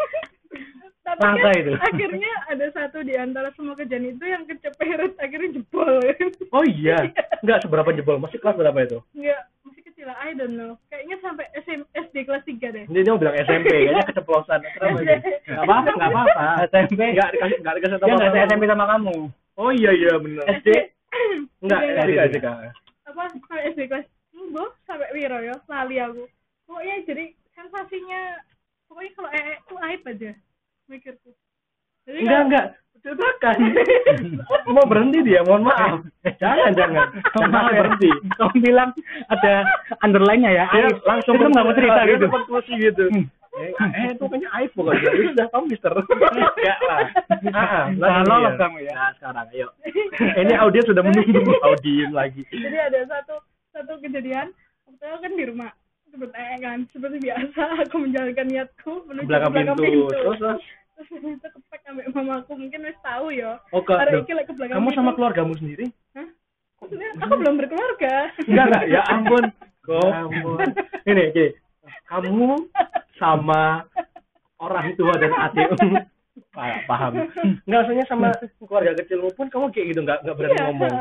tapi 1.05 1.21
Langka 1.21 1.37
kan 1.43 1.53
itu. 1.55 1.71
akhirnya 1.77 2.31
ada 2.49 2.65
satu 2.71 2.97
di 2.99 3.13
antara 3.13 3.53
semua 3.53 3.73
kejadian 3.73 4.09
itu 4.11 4.25
yang 4.25 4.41
keceperet 4.43 5.13
akhirnya 5.15 5.49
jebol 5.53 6.01
Oh 6.49 6.65
iya, 6.65 7.13
enggak 7.39 7.61
seberapa 7.61 7.93
jebol. 7.93 8.17
Masih 8.17 8.41
kelas 8.41 8.57
berapa 8.57 8.73
itu? 8.79 8.97
nggak 9.13 9.37
masih 9.61 9.81
kecil 9.83 10.05
lah 10.07 10.17
I 10.19 10.33
don't 10.33 10.57
know 10.57 10.81
kayaknya 10.87 11.21
sampai 11.21 11.45
SM, 11.55 11.85
SD 11.93 12.25
kelas 12.25 12.41
3 12.41 12.57
deh 12.71 12.85
Ini 12.85 12.99
dia 12.99 13.11
mau 13.11 13.21
bilang 13.21 13.37
SMP, 13.37 13.69
kayaknya 13.85 14.01
keceplosan. 14.03 14.59
Kenapa 14.65 14.97
ini? 14.97 15.15
Enggak 15.45 15.61
apa-apa, 15.61 15.89
enggak 15.93 16.09
apa-apa. 16.09 16.43
SMP. 16.65 16.99
Enggak 17.05 17.29
dikasih 17.31 17.57
enggak 17.59 17.75
dikasih 17.75 17.95
Dia 17.95 18.13
nggak. 18.17 18.45
SMP 18.49 18.63
sama 18.65 18.85
kamu. 18.87 19.15
Oh 19.55 19.69
iya 19.71 19.91
iya 19.93 20.13
benar. 20.17 20.45
SD. 20.57 20.67
Enggak, 21.61 21.79
Enggak, 21.79 22.01
SD 22.01 22.09
enggak. 22.09 22.25
SD. 22.25 22.37
apa 23.05 23.21
sampai 23.29 23.59
SD 23.71 23.79
kelas 23.85 24.05
enggak 24.33 24.69
sampai 24.83 25.09
wiro 25.13 25.37
ya 25.39 25.55
lali 25.63 25.95
aku 25.97 26.23
pokoknya 26.65 26.95
jadi 27.05 27.25
sensasinya 27.65 28.21
pokoknya 28.85 29.11
kalau 29.13 29.29
ee 29.31 29.53
itu 29.57 29.75
aib 29.81 30.01
aja 30.05 30.31
mikirku 30.85 31.29
jadi 32.05 32.17
Enggak 32.21 32.41
enggak. 32.45 32.65
Ceritakan. 32.95 33.55
mau 34.77 34.85
berhenti 34.85 35.21
dia, 35.21 35.41
mohon 35.41 35.65
maaf. 35.65 36.05
Jangan 36.37 36.73
jangan. 36.73 37.05
Kamu 37.33 37.49
Jangan 37.49 37.73
berhenti. 37.75 38.09
Kamu 38.33 38.53
bilang 38.61 38.89
ada 39.25 39.53
underline-nya 40.01 40.51
ya. 40.53 40.65
Dia 40.69 40.85
Aib. 40.85 41.01
langsung 41.01 41.33
Itu 41.33 41.49
nggak 41.49 41.65
mau 41.65 41.73
cerita 41.73 42.01
dia 42.01 42.13
gitu. 42.13 42.27
konklusi 42.29 42.73
gitu. 42.77 43.03
Eh, 43.55 43.69
eh, 43.73 44.05
itu 44.13 44.21
kayaknya 44.21 44.49
aib 44.53 44.71
pokoknya. 44.73 45.01
Itu 45.01 45.29
sudah 45.33 45.47
kamu 45.49 45.65
mister. 45.65 45.91
Enggak 45.97 46.77
lah. 46.81 46.99
Ah, 47.53 47.83
Nah, 47.89 48.01
lagi 48.05 48.21
lolos 48.25 48.53
ya. 48.53 48.59
kamu 48.61 48.77
ya. 48.81 48.93
Nah, 48.93 49.09
sekarang 49.17 49.47
ayo. 49.49 49.67
Ini 50.45 50.53
audiens 50.61 50.85
sudah 50.85 51.01
menunggu 51.01 51.53
audiens 51.61 52.13
lagi. 52.13 52.41
jadi 52.49 52.77
ada 52.85 52.99
satu 53.05 53.35
satu 53.69 53.93
kejadian 53.97 54.53
waktu 54.85 55.03
itu 55.03 55.17
kan 55.19 55.31
di 55.33 55.45
rumah 55.45 55.69
ee 56.17 56.55
kan 56.57 56.79
seperti 56.89 57.17
biasa 57.21 57.63
aku 57.83 57.95
menjalankan 57.97 58.47
niatku 58.47 58.93
menuju 59.05 59.27
Belakang 59.27 59.51
belakang 59.51 59.77
pintu. 59.77 59.83
pintu, 59.83 60.05
Terus 60.09 60.37
terus. 60.39 60.61
terus 60.95 61.09
itu 61.11 61.47
kepek 61.49 61.79
sampai 61.83 62.05
mamaku 62.09 62.51
mungkin 62.55 62.79
wis 62.83 62.99
tahu 63.01 63.27
ya 63.29 63.59
Oh, 63.69 63.81
ke, 63.81 63.93
iki 63.93 64.31
ke 64.31 64.53
belakang 64.53 64.79
kamu 64.79 64.87
pintu. 64.87 64.97
sama 64.97 65.11
keluargamu 65.13 65.53
sendiri? 65.55 65.85
Hah? 66.13 66.27
Maksudnya 66.77 67.09
aku 67.17 67.33
belum 67.35 67.55
berkeluarga 67.57 68.15
Enggak 68.41 68.65
enggak, 68.65 68.83
ya 68.87 69.01
ampun. 69.05 69.43
Kok 69.85 70.09
ampun. 70.09 70.59
Ini 71.03 71.23
gini. 71.29 71.49
Kamu 72.05 72.47
sama 73.15 73.85
orang 74.57 74.87
tua 74.95 75.13
dan 75.15 75.31
adikmu 75.31 75.99
Pa- 76.51 76.83
paham. 76.85 77.11
Enggak 77.63 77.79
maksudnya 77.81 78.05
sama 78.05 78.27
keluarga 78.57 78.95
kecilmu 78.95 79.31
pun 79.33 79.47
kamu 79.47 79.71
kayak 79.71 79.87
gitu 79.91 79.99
enggak 80.01 80.19
enggak 80.21 80.35
berani 80.35 80.55
Iya. 80.55 80.63
ngomong. 80.65 80.95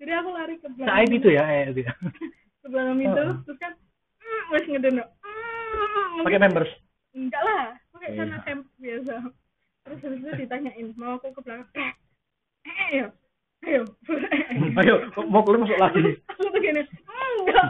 jadi 0.00 0.12
aku 0.16 0.28
lari 0.32 0.54
ke 0.56 0.68
belakang 0.70 0.96
Aib 0.96 1.10
itu 1.12 1.28
ya. 1.28 1.44
eh, 1.44 1.64
gitu. 1.70 1.92
ke 2.58 2.66
belakang 2.66 2.96
Oh. 3.02 3.12
terus 3.44 3.58
kan 3.58 3.72
wis 4.50 4.64
ngedeno 4.66 5.04
mm, 5.04 6.22
Pakai 6.22 6.38
pampers. 6.38 6.72
enggak 7.12 7.42
lah 7.42 7.62
pakai 7.90 8.08
Iya. 8.08 8.16
celana 8.16 8.38
temp 8.42 8.64
biasa 8.76 9.14
terus 9.80 9.98
habis 10.00 10.20
itu 10.20 10.30
ditanyain 10.38 10.88
mau 10.94 11.14
aku 11.14 11.30
ke 11.30 11.40
belakang 11.40 11.70
eh 11.74 11.92
eh 12.62 12.76
ayo 12.90 13.06
ayo 13.62 13.82
Ayo, 14.80 14.94
mau 15.24 15.40
keluar 15.40 15.62
masuk 15.62 15.76
lagi. 15.76 16.16
aku 16.26 16.42
tuh 16.44 16.60
gini 16.60 16.82
enggak 17.36 17.64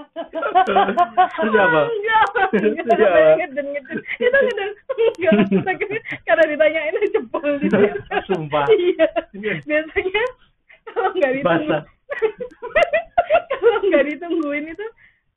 Terus 0.00 1.54
apa? 1.54 1.80
enggak 1.86 2.24
Terus 2.50 2.72
enggak 2.74 2.98
apa? 2.98 3.20
ngeden 3.36 3.66
ngeden 3.68 3.98
itu 4.18 4.38
ngeden 4.38 4.70
Enggak 5.20 5.32
akhirnya 5.66 6.00
karena 6.24 6.44
ditanyain 6.46 6.94
jebol. 7.10 7.50
Sumpah. 8.26 8.64
Iya. 8.70 9.06
Biasanya 9.62 10.24
kalau 10.86 11.10
nggak 11.12 11.30
ditunggu 11.34 11.68
Basah. 11.68 11.82
kalau 11.82 11.99
nggak 13.90 14.04
ditungguin 14.08 14.64
itu 14.68 14.86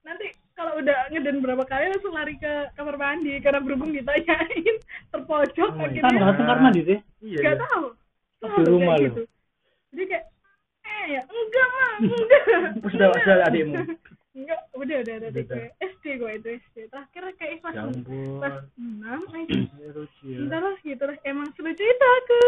nanti 0.02 0.26
kalau 0.54 0.78
udah 0.78 1.10
ngeden 1.10 1.42
berapa 1.42 1.64
kali 1.64 1.90
langsung 1.90 2.14
lari 2.14 2.36
ke 2.36 2.54
kamar 2.74 2.94
mandi 2.94 3.34
karena 3.40 3.58
berhubung 3.58 3.90
ditanyain 3.90 4.76
terpojok 5.12 5.72
Oh 5.72 5.82
akhirnya 5.82 6.04
Kan 6.04 6.14
langsung 6.16 6.46
karena 6.46 6.70
di 6.70 6.82
sih. 6.84 6.98
Iya. 7.24 7.40
nggak 7.40 7.56
iya. 7.56 7.64
tahu 7.64 7.86
Selalu 8.38 8.60
di 8.60 8.70
rumah 8.70 8.96
gitu. 9.00 9.22
jadi 9.90 10.04
kayak 10.08 10.26
eh 10.84 11.06
ya 11.10 11.22
enggak 11.24 11.68
mah 11.70 11.94
enggak 12.04 12.42
Terus 12.76 12.94
udah 12.94 13.08
udah 13.10 13.34
ada 13.34 13.46
adikmu. 13.48 13.76
enggak 14.34 14.60
udah 14.74 14.98
udah 15.00 15.14
ada 15.16 15.28
adik 15.30 15.46
gue 15.46 15.66
SD 15.80 16.06
gue 16.18 16.32
itu 16.34 16.48
SD 16.60 16.78
terakhir 16.88 17.24
kayak 17.36 17.58
kelas 17.60 17.74
Ya 17.74 17.84
kelas 18.36 18.56
enam 18.76 19.22
eh 19.32 19.46
lucu 19.90 20.26
ya. 20.28 20.38
Entar 20.40 20.62
lah 20.64 20.78
gitu 20.80 21.04
lah 21.04 21.18
emang 21.24 21.48
selucu 21.56 21.84
itu 21.84 22.06
aku 22.12 22.40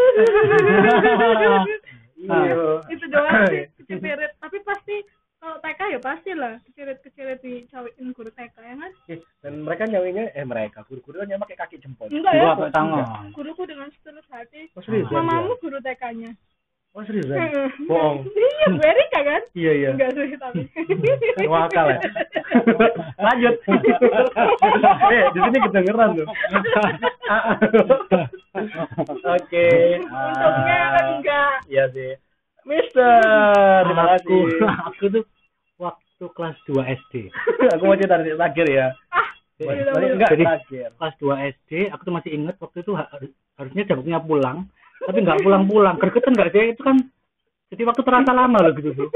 Iya. 2.16 2.80
itu 2.88 3.04
doang 3.06 3.44
sih 3.46 3.64
keceret 3.84 4.32
tapi 4.36 4.58
pasti 4.62 4.96
kalau 5.36 5.60
TK 5.60 5.80
ya 5.96 6.04
pasti 6.04 6.30
lah 6.30 6.60
keceret 6.62 7.00
keceret 7.00 7.40
di 7.40 7.64
cawikin 7.66 8.12
guru 8.12 8.28
TK 8.28 8.52
ya 8.54 8.74
kan 8.76 8.92
Dan 9.40 9.64
mereka 9.64 9.88
nyawinya 9.88 10.28
eh 10.30 10.44
mereka 10.44 10.84
guru-guru 10.84 11.24
kan 11.24 11.40
pakai 11.40 11.56
kaki 11.56 11.76
jempol. 11.80 12.06
enggak 12.06 12.36
ya 12.36 12.52
pakai 12.52 12.68
tangan. 12.70 13.32
guruku 13.32 13.62
dengan 13.64 13.88
setulus 13.90 14.28
hati 14.28 14.68
Oh 14.72 14.82
serius? 14.82 15.08
mamamu 15.08 15.56
guru 15.56 15.80
TK-nya 15.80 16.36
Oh 16.92 17.00
serius? 17.02 17.28
ya? 17.28 17.48
Bohong. 17.82 18.28
iya 18.36 18.66
Amerika 18.68 19.18
kan 19.22 19.42
Iya 19.52 19.72
iya. 19.74 19.88
enggak 19.90 20.10
sih 20.12 20.36
tapi 20.36 20.62
Wakal 21.46 21.86
ya. 21.88 22.00
Lanjut. 23.24 23.54
eh, 25.12 25.24
di 25.26 25.38
sini 25.42 25.58
kedengeran 25.62 26.10
tuh. 26.14 26.26
Oke. 29.26 29.68
untungnya 30.00 30.76
Ah, 30.82 31.04
enggak 31.10 31.54
Iya 31.68 31.84
sih. 31.90 32.12
Mister, 32.66 33.22
terima 33.86 34.18
Aku, 34.18 34.50
kasih. 34.50 34.66
aku 34.82 35.04
tuh 35.08 35.22
waktu 36.16 36.32
kelas 36.32 36.56
2 36.64 36.80
SD. 36.96 37.14
Aku 37.76 37.82
mau 37.84 37.92
cerita 37.92 38.16
dari 38.16 38.32
terakhir 38.32 38.66
ya. 38.66 38.86
ah 39.12 39.28
Iya, 39.56 39.72
iya. 39.72 40.12
enggak 40.16 40.30
Jadi- 40.32 40.44
terakhir. 40.44 40.88
Kelas 40.96 41.14
2 41.16 41.48
SD, 41.50 41.70
aku 41.88 42.00
tuh 42.02 42.12
masih 42.12 42.30
inget 42.32 42.56
waktu 42.56 42.78
itu 42.80 42.92
ha- 42.92 43.08
harusnya 43.56 43.82
jadwalnya 43.84 44.20
pulang, 44.20 44.58
tapi 45.00 45.18
nggak 45.20 45.40
pulang-pulang. 45.40 45.96
Gregetan 45.96 46.32
nggak 46.32 46.52
sih? 46.52 46.64
Itu 46.72 46.82
kan 46.82 46.96
jadi 47.68 47.82
waktu 47.84 48.00
terasa 48.00 48.32
lama 48.32 48.58
loh 48.60 48.72
gitu 48.72 48.92
tuh. 48.92 49.08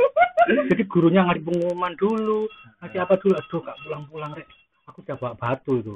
Jadi 0.68 0.82
gurunya 0.84 1.24
ngasih 1.24 1.44
pengumuman 1.44 1.92
dulu, 1.94 2.48
ngasih 2.80 2.98
apa 3.00 3.14
dulu, 3.16 3.32
aduh 3.32 3.60
gak 3.62 3.76
pulang-pulang 3.80 4.30
rek. 4.34 4.48
Aku 4.88 5.00
udah 5.00 5.16
bawa 5.16 5.32
batu 5.36 5.72
itu. 5.76 5.94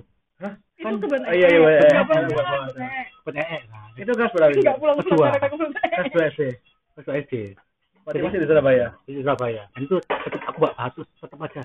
itu 0.77 0.97
kebun 1.01 1.21
Oh, 1.21 1.33
iya, 1.33 1.49
iya, 1.49 1.59
iya. 1.59 1.69
Iya, 1.73 1.89
iya. 1.89 2.01
Ee 3.25 3.61
kan. 3.65 3.89
Itu 3.97 4.11
kelas 4.13 4.33
berapa? 4.33 4.53
itu? 4.53 4.61
enggak 4.61 4.77
pulang 4.77 4.97
Kedua. 5.01 5.17
pulang 5.17 5.33
karena 5.33 5.49
kebun 5.49 5.69
Kelas 5.73 6.09
2 6.13 6.33
SD. 6.33 6.41
Kelas 6.93 7.05
2 7.09 7.23
SD. 7.25 7.35
Berarti 8.05 8.21
masih 8.21 8.41
di 8.45 8.49
Surabaya. 8.49 8.87
di 9.09 9.13
Surabaya. 9.25 9.63
Dan 9.73 9.81
itu 9.89 9.97
tetap 10.05 10.41
aku 10.45 10.59
bawa 10.61 10.73
batu, 10.77 11.01
tetap 11.17 11.41
aja. 11.41 11.63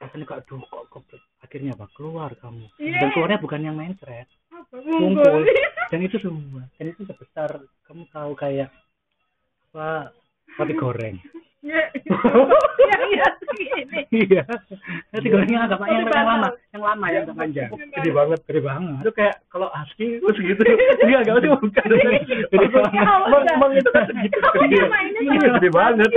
Rasanya 0.00 0.24
kok 0.24 0.38
aduh 0.40 0.62
kok, 0.64 0.82
kok 0.88 1.02
akhirnya 1.44 1.76
apa 1.76 1.86
keluar 1.92 2.30
kamu. 2.38 2.66
Iya. 2.78 2.98
Dan 3.02 3.08
keluarnya 3.12 3.38
bukan 3.42 3.60
yang 3.60 3.76
mencret, 3.76 4.30
apa 4.54 4.74
kumpul. 4.80 4.96
ngumpul 4.96 5.42
Dan 5.90 6.00
itu 6.06 6.16
semua. 6.22 6.62
Dan 6.78 6.86
itu 6.94 7.02
sebesar 7.04 7.58
kamu 7.84 8.06
tahu 8.14 8.32
kayak 8.38 8.70
apa 9.70 10.14
roti 10.56 10.74
goreng. 10.78 11.16
Iya. 11.60 11.92
yang 12.88 13.02
iya 13.12 13.26
segini 13.44 14.00
Iya. 14.08 14.42
Roti 15.12 15.28
gorengnya 15.28 15.68
agak 15.68 15.78
yang, 15.84 16.08
yang 16.08 16.24
lama, 16.24 16.48
yang 16.72 16.82
lama 16.82 17.06
yang 17.12 17.22
agak 17.28 17.36
panjang. 17.36 17.70
Gede 17.70 18.10
banget. 18.10 18.40
Gede 18.48 18.60
banget. 18.64 19.02
Itu 19.04 19.12
kayak 19.12 19.34
kalau 19.52 19.68
husky 19.68 20.06
terus 20.24 20.38
gitu. 20.40 20.62
Iya, 21.04 21.18
enggak 21.20 21.36
itu 21.36 21.48
bukan. 21.52 21.84
Gede 21.84 22.66
banget. 22.72 23.04
Emang, 23.04 23.44
emang 23.44 23.70
itu 23.76 23.90
kan 23.92 24.02
segitu. 24.08 24.36
Iya. 24.40 24.84
Iya, 25.20 25.48
gede 25.60 25.70
banget. 25.70 26.08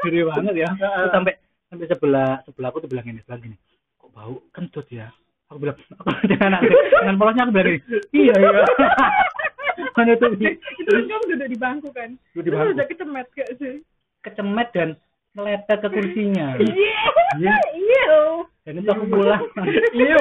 Gede 0.00 0.20
banget 0.30 0.54
ya. 0.54 0.68
Sampai 1.10 1.32
sampai 1.66 1.86
sebelah 1.90 2.30
sebelah 2.46 2.68
aku 2.70 2.78
tuh 2.80 2.90
bilang 2.90 3.06
ini, 3.10 3.18
bilang 3.26 3.42
gini. 3.42 3.56
Kok 3.98 4.10
bau 4.14 4.34
kentut 4.54 4.86
ya? 4.88 5.10
Aku 5.50 5.58
bilang, 5.58 5.74
aku 5.98 6.06
dengan 6.30 6.62
dengan 6.62 7.16
polosnya 7.18 7.42
aku 7.44 7.52
bilang 7.52 7.82
gini. 7.82 7.98
Iya, 8.14 8.34
iya. 8.38 8.50
Kan 9.92 10.08
itu 10.08 10.24
itu 10.40 10.88
kan 10.88 11.04
kamu 11.04 11.24
duduk 11.36 11.48
di 11.52 11.58
bangku 11.58 11.88
kan 11.92 12.16
Duduk 12.32 12.44
di 12.44 12.48
Terus 12.48 12.60
bangku. 12.64 12.76
udah 12.80 12.86
kecemet 12.88 13.28
gak 13.36 13.50
sih 13.60 13.74
kecemet 14.22 14.68
dan 14.70 14.88
meletet 15.32 15.78
ke 15.78 15.88
kursinya. 15.88 16.56
iya 16.62 17.02
Iya. 17.32 17.54
iya 17.72 18.06
Dan 18.62 18.78
itu 18.78 18.88
aku 18.88 19.04
pulang. 19.06 19.42
Iyo, 19.90 20.20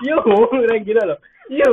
iyo, 0.00 0.16
kayak 0.48 0.82
gitu 0.82 1.00
loh. 1.00 1.18
Iyo. 1.46 1.70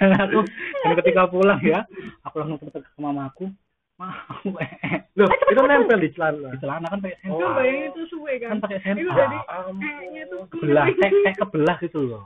dan 0.00 0.10
aku 0.18 0.38
dan 0.82 0.92
ketika 0.98 1.22
pulang 1.26 1.60
ya, 1.60 1.86
aku 2.22 2.34
langsung 2.36 2.58
ke 2.58 2.66
ke 2.72 2.98
mamaku. 2.98 3.46
Ma, 3.94 4.08
aku 4.26 4.56
ee. 4.56 5.04
Loh, 5.14 5.28
itu 5.28 5.60
nempel 5.60 6.00
di 6.00 6.10
celana. 6.10 6.48
di 6.48 6.58
celana 6.58 6.88
kan 6.88 6.98
pakai 6.98 7.20
Coba 7.20 7.36
sempak. 7.38 7.54
bayangin 7.54 7.84
itu 7.86 8.02
suwe 8.08 8.32
kan 8.40 8.48
Kan 8.48 8.58
pakai 8.58 8.78
sempak. 8.80 8.98
itu 8.98 9.10
jadi 9.12 9.38
kayaknya 9.78 10.22
tuh 10.26 10.40
Kebelah, 10.48 10.84
kayak, 10.90 11.12
kayak 11.14 11.36
kebelah 11.38 11.76
gitu 11.78 12.00
loh. 12.02 12.24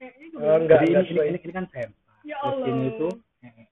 kayaknya 0.00 0.26
Oh, 0.26 0.32
kebelah. 0.32 0.56
enggak, 0.58 0.78
Jadi 0.80 0.86
ini, 0.88 0.96
enggak 0.96 1.06
ini, 1.06 1.28
ini, 1.28 1.38
ini 1.38 1.52
kan 1.52 1.64
sempak. 1.68 1.92
ya 2.24 2.36
Terus 2.40 2.50
Allah 2.50 2.66
ini 2.66 2.88
tuh 2.96 3.12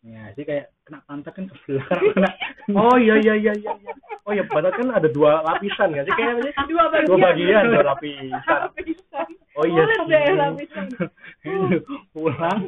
ee-nya. 0.06 0.30
Jadi 0.32 0.44
kayak 0.46 0.66
kena 0.86 0.98
pantat 1.02 1.32
kan. 1.34 1.44
Karena 1.50 1.98
kena 2.14 2.30
Oh 2.78 2.94
iya 2.94 3.18
iya 3.18 3.34
iya 3.34 3.52
iya. 3.58 3.72
iya. 3.74 3.92
Oh 4.22 4.30
ya, 4.30 4.42
padahal 4.46 4.74
kan 4.74 4.90
ada 4.90 5.06
dua 5.06 5.42
lapisan 5.42 5.90
kan 5.90 6.02
sih 6.02 6.14
kayaknya. 6.14 6.50
dua 6.66 6.84
bagian 6.90 7.06
Dua 7.06 7.18
bagian, 7.18 7.62
dua 7.66 7.84
lapisan. 7.90 8.60
lapisan 8.70 9.28
Oh 9.56 9.64
iya 9.66 9.82
sih. 9.82 10.04
deh 10.06 10.34
lapisan 10.36 10.86
pulang 12.14 12.60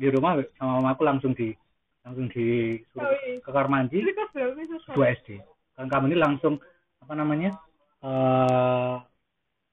di 0.00 0.08
rumah 0.08 0.40
sama 0.56 0.80
mamaku 0.80 1.02
langsung 1.04 1.32
di 1.36 1.52
langsung 2.04 2.26
disuruh 2.32 3.04
Oh, 3.04 3.12
iya. 3.24 3.40
ke 3.40 3.48
kamar 3.48 3.68
mandi 3.68 4.00
sih 4.00 4.14
dua 4.92 5.06
SD 5.14 5.40
kan 5.76 5.86
kamu 5.88 6.12
ini 6.12 6.16
langsung 6.18 6.56
apa 6.98 7.12
namanya 7.14 7.52
eh 8.00 8.94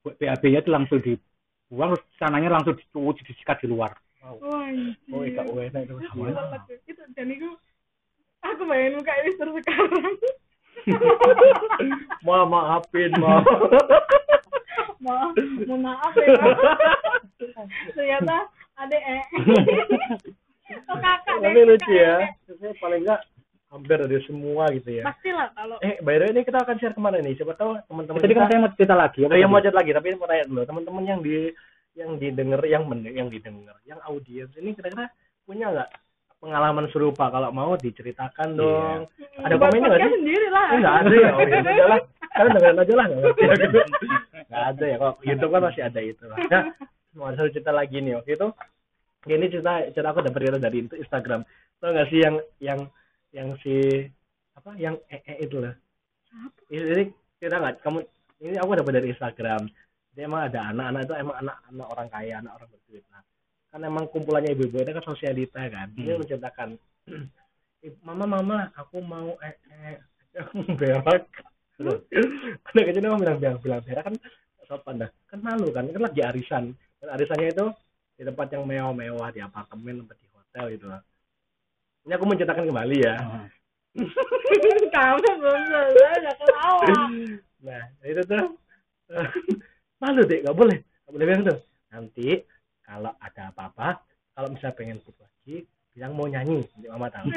buat 0.01 0.15
BAB-nya 0.17 0.61
itu 0.61 0.71
langsung 0.73 0.99
dibuang 0.99 1.95
terus 1.95 2.03
sananya 2.17 2.49
langsung 2.53 2.73
dicuci 2.75 3.21
disikat 3.31 3.61
di 3.63 3.67
luar 3.71 3.95
Anjir. 4.21 4.93
Oh, 5.09 5.25
iya, 5.25 5.41
enak 5.41 5.81
itu. 5.89 5.93
Itu 6.85 7.01
dan 7.17 7.27
itu 7.27 7.49
aku 8.41 8.61
bayangin 8.65 8.97
muka 8.97 9.13
Mister 9.25 9.47
sekarang 9.49 10.15
Ma 12.25 12.41
maafin, 12.45 13.11
ma. 13.17 13.41
maaf 15.01 15.33
mohon 15.65 15.81
maaf 15.81 16.13
ya 16.13 16.29
ternyata 17.97 18.45
adek 18.77 19.01
eh 19.01 19.21
oh 20.89 20.97
kakak 20.97 21.41
deh 21.41 21.49
Tapi 21.49 21.61
lucu 21.65 21.91
ya. 21.91 22.29
Saya 22.45 22.73
paling 22.77 23.01
enggak 23.01 23.21
hampir 23.73 23.97
dari 23.97 24.21
semua 24.25 24.69
gitu 24.69 24.89
ya. 24.93 25.03
pastilah 25.03 25.49
kalau 25.57 25.81
Eh, 25.81 25.97
by 26.01 26.21
the 26.21 26.29
way 26.29 26.31
ini 26.33 26.41
kita 26.45 26.61
akan 26.61 26.77
share 26.77 26.93
ke 26.93 27.01
mana 27.01 27.17
nih? 27.17 27.33
Siapa 27.33 27.57
tahu 27.57 27.81
teman-teman 27.89 28.21
jadi 28.21 28.35
kan 28.35 28.45
saya 28.45 28.59
mau 28.61 28.69
cerita 28.77 28.93
lagi 28.93 29.19
Oh, 29.25 29.33
yang 29.33 29.49
mau 29.49 29.57
chat 29.57 29.73
lagi, 29.73 29.89
tapi 29.89 30.13
mau 30.13 30.29
tanya 30.29 30.45
dulu 30.45 30.61
teman-teman 30.61 31.03
yang 31.03 31.19
di 31.19 31.49
yang 31.95 32.15
didengar, 32.15 32.61
yang 32.63 32.87
men 32.87 33.03
yang 33.03 33.27
didengar, 33.27 33.75
yang 33.83 33.99
audiens 34.07 34.51
ini 34.55 34.71
kira-kira 34.71 35.11
punya 35.43 35.71
nggak 35.71 35.89
pengalaman 36.39 36.87
serupa? 36.89 37.27
Kalau 37.27 37.51
mau 37.51 37.75
diceritakan 37.75 38.49
dong. 38.55 38.99
Ada 39.43 39.55
Buat 39.59 39.69
komennya 39.69 39.87
nggak 39.91 40.01
sih? 40.01 40.13
sendiri 40.17 40.47
lah 40.49 40.65
Eh, 40.71 40.79
nggak 40.79 40.95
ada 40.95 41.13
ya, 41.13 41.29
oh, 41.35 41.39
ya 41.43 41.59
udah 41.61 41.87
lah. 41.87 41.99
Kalian 42.31 42.51
dengerin 42.55 42.81
aja 42.81 42.93
lah, 42.95 43.05
nggak 44.49 44.63
ada 44.71 44.85
ya, 44.87 44.95
kok 44.95 45.15
YouTube 45.27 45.51
kan 45.51 45.61
masih 45.67 45.81
ada 45.83 45.99
itu 45.99 46.23
lah. 46.31 46.37
Nah, 46.47 46.63
mau 47.19 47.27
ada 47.27 47.35
satu 47.43 47.51
cerita 47.51 47.71
lagi 47.75 47.97
nih 47.99 48.15
waktu 48.15 48.31
itu. 48.39 48.47
Ini 49.21 49.45
cerita 49.51 49.73
cerita 49.91 50.09
aku 50.15 50.19
dapat 50.23 50.39
cerita 50.39 50.59
dari 50.63 50.77
Instagram. 50.87 51.41
Tahu 51.77 51.89
nggak 51.91 52.07
sih 52.09 52.19
yang 52.23 52.35
yang 52.63 52.79
yang 53.35 53.47
si 53.59 54.07
apa 54.55 54.71
yang 54.79 54.95
ee 55.11 55.19
-e 55.27 55.33
itu 55.43 55.59
lah. 55.59 55.75
Ini 56.71 57.11
cerita 57.37 57.59
nggak? 57.59 57.83
Kamu 57.83 57.99
ini 58.41 58.57
aku 58.57 58.71
dapat 58.79 58.93
dari 58.95 59.07
Instagram. 59.11 59.67
Dia 60.11 60.27
emang 60.27 60.41
ada 60.51 60.59
anak-anak 60.75 61.01
itu 61.07 61.13
emang 61.15 61.35
anak-anak 61.39 61.87
orang 61.87 62.07
kaya, 62.11 62.33
anak 62.43 62.53
orang 62.59 62.69
berduit. 62.71 63.03
Nah, 63.07 63.23
kan 63.71 63.79
emang 63.87 64.05
kumpulannya 64.11 64.51
ibu-ibu 64.51 64.75
itu 64.83 64.91
kan 64.91 65.05
sosialita 65.07 65.61
kan. 65.71 65.87
Dia 65.95 66.13
Hmm. 66.15 66.19
menceritakan, 66.19 66.69
"Eh, 67.83 67.91
mama 68.07 68.25
mama, 68.27 68.57
aku 68.75 68.99
mau 68.99 69.39
eh 69.39 69.55
eh 69.71 69.97
berak. 70.75 71.27
Anak 72.71 72.83
kecil 72.91 73.01
emang 73.01 73.21
bilang 73.23 73.37
bilang 73.39 73.57
bilang 73.63 73.81
berak 73.81 74.03
kan 74.11 74.15
sopan 74.67 75.01
dah. 75.01 75.09
Kan 75.31 75.39
malu 75.41 75.71
kan, 75.71 75.87
kan 75.87 76.03
lagi 76.03 76.21
arisan. 76.21 76.63
Dan 76.99 77.07
arisannya 77.15 77.49
itu 77.49 77.65
di 78.19 78.23
tempat 78.27 78.53
yang 78.53 78.67
mewah-mewah 78.67 79.33
di 79.33 79.41
apartemen, 79.41 80.05
tempat 80.05 80.17
di 80.21 80.27
hotel 80.29 80.65
gitu 80.77 80.85
lah. 80.91 81.01
Ini 82.05 82.13
aku 82.19 82.25
menceritakan 82.27 82.69
kembali 82.69 82.97
ya. 83.01 83.15
Ah. 83.17 83.47
kamu 84.91 85.17
belum 85.39 85.61
selesai 85.67 86.13
udah 86.19 86.35
ketawa 86.35 86.93
Nah, 87.67 87.83
itu 88.01 88.21
tuh 88.25 88.45
malu 90.01 90.21
deh, 90.25 90.41
nggak 90.41 90.57
boleh, 90.57 90.77
nggak 90.81 91.13
boleh 91.13 91.25
bilang 91.29 91.43
tuh. 91.45 91.59
Nanti 91.93 92.29
kalau 92.81 93.13
ada 93.21 93.53
apa-apa, 93.53 94.01
kalau 94.33 94.47
misalnya 94.49 94.75
pengen 94.75 94.99
putus 95.05 95.29
lagi, 95.29 95.63
bilang 95.93 96.17
mau 96.17 96.25
nyanyi, 96.25 96.65
nanti 96.65 96.87
mama 96.89 97.07
tahu. 97.13 97.29